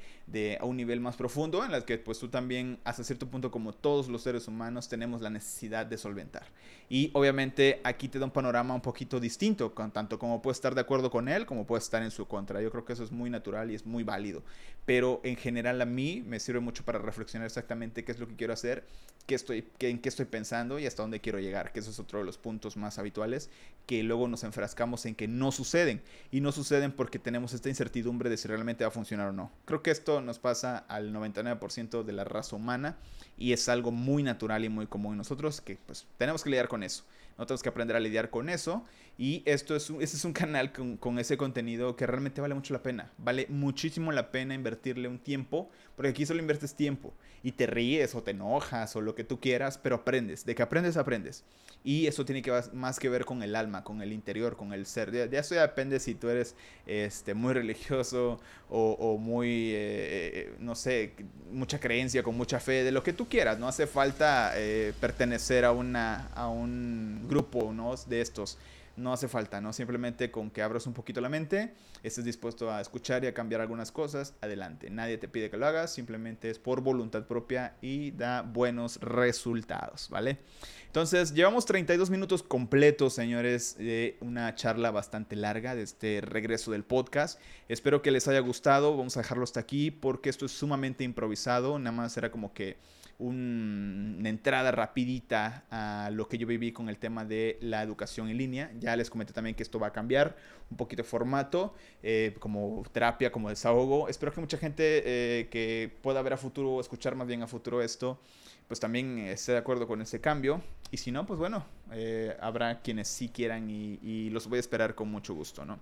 [0.60, 3.74] a un nivel más profundo en las que pues tú también hasta cierto punto como
[3.74, 6.46] todos los seres humanos tenemos la necesidad de solventar.
[6.90, 10.82] Y obviamente aquí te da un panorama un poquito distinto, tanto como puedes estar de
[10.82, 12.62] acuerdo con él como puedes estar en su contra.
[12.62, 14.44] Yo creo que eso es muy natural y es muy válido.
[14.86, 18.36] Pero en general a mí me sirve mucho para reflexionar exactamente qué es lo que
[18.36, 18.86] quiero hacer,
[19.26, 22.00] qué estoy, qué, en qué estoy pensando y hasta dónde quiero llegar, que eso es
[22.00, 23.50] otro de los puntos más habituales,
[23.86, 26.02] que luego nos enfrascamos en que no suceden.
[26.32, 29.52] Y no suceden porque tenemos esta incertidumbre de si realmente va a funcionar o no.
[29.66, 32.98] Creo que esto nos pasa al 99% de la raza humana
[33.38, 36.68] y es algo muy natural y muy común en nosotros que pues tenemos que lidiar
[36.68, 37.04] con eso.
[37.38, 38.86] No tenemos que aprender a lidiar con eso.
[39.18, 42.54] Y esto es un, este es un canal con, con, ese contenido que realmente vale
[42.54, 43.12] mucho la pena.
[43.18, 48.16] Vale muchísimo la pena invertirle un tiempo, porque aquí solo inviertes tiempo y te ríes
[48.16, 50.46] o te enojas o lo que tú quieras, pero aprendes.
[50.46, 51.44] De que aprendes, aprendes.
[51.84, 54.88] Y eso tiene que más que ver con el alma, con el interior, con el
[54.88, 55.12] ser.
[55.12, 56.56] De, eso ya depende si tú eres
[56.88, 61.14] este, muy religioso o, muy, eh, eh, no sé,
[61.52, 63.60] mucha creencia, con mucha fe, de lo que tú quieras.
[63.60, 67.96] No hace falta eh, pertenecer a un grupo ¿no?
[68.08, 68.58] de estos
[68.98, 69.74] no hace falta, ¿no?
[69.74, 73.62] Simplemente con que abras un poquito la mente, estés dispuesto a escuchar y a cambiar
[73.62, 74.90] algunas cosas, adelante.
[74.90, 80.10] Nadie te pide que lo hagas, simplemente es por voluntad propia y da buenos resultados,
[80.10, 80.40] ¿vale?
[80.88, 86.86] Entonces, llevamos 32 minutos completos, señores, de una charla bastante larga de este regreso del
[86.86, 87.40] podcast.
[87.68, 91.78] Espero que les haya gustado, vamos a dejarlo hasta aquí porque esto es sumamente improvisado,
[91.80, 92.78] nada más era como que
[93.18, 98.38] una entrada rapidita a lo que yo viví con el tema de la educación en
[98.38, 98.72] línea.
[98.80, 100.36] Ya les comenté también que esto va a cambiar
[100.70, 101.74] un poquito de formato,
[102.04, 104.10] eh, como terapia, como desahogo.
[104.10, 107.82] Espero que mucha gente eh, que pueda ver a futuro, escuchar más bien a futuro
[107.82, 108.20] esto,
[108.68, 110.62] pues también esté de acuerdo con ese cambio.
[110.92, 114.96] Y si no, pues bueno, eh, habrá quienes sí quieran y, los voy a esperar
[114.96, 115.80] con mucho gusto, ¿no?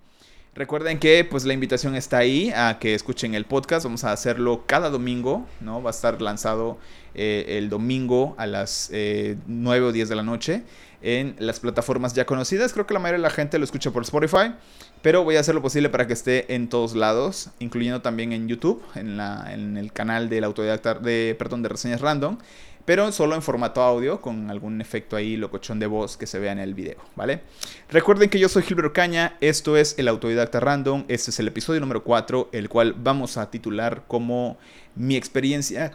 [0.55, 3.85] Recuerden que pues la invitación está ahí a que escuchen el podcast.
[3.85, 5.81] Vamos a hacerlo cada domingo, ¿no?
[5.81, 6.77] Va a estar lanzado
[7.15, 10.63] eh, el domingo a las 9 eh, o 10 de la noche
[11.03, 12.73] en las plataformas ya conocidas.
[12.73, 14.55] Creo que la mayoría de la gente lo escucha por Spotify,
[15.01, 18.47] pero voy a hacer lo posible para que esté en todos lados, incluyendo también en
[18.47, 22.37] YouTube, en, la, en el canal del autodidacta de, perdón, de reseñas random
[22.85, 26.51] pero solo en formato audio con algún efecto ahí locochón de voz que se vea
[26.51, 27.41] en el video, ¿vale?
[27.89, 31.79] Recuerden que yo soy Gilbert Caña, esto es el Autodidacta Random, este es el episodio
[31.79, 34.57] número 4, el cual vamos a titular como
[34.95, 35.93] mi experiencia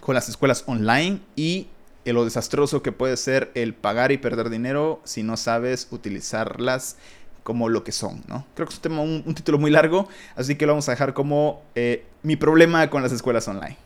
[0.00, 1.68] con las escuelas online y
[2.04, 6.96] lo desastroso que puede ser el pagar y perder dinero si no sabes utilizarlas
[7.42, 8.46] como lo que son, ¿no?
[8.54, 11.14] Creo que es un, tema, un, título muy largo, así que lo vamos a dejar
[11.14, 13.76] como eh, mi problema con las escuelas online.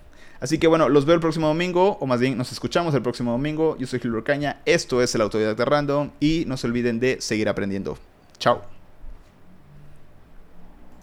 [0.40, 3.32] Así que bueno, los veo el próximo domingo, o más bien nos escuchamos el próximo
[3.32, 3.76] domingo.
[3.78, 7.48] Yo soy Gilbert Caña, esto es el Autodidacta Random y no se olviden de seguir
[7.48, 7.96] aprendiendo.
[8.38, 8.73] Chao.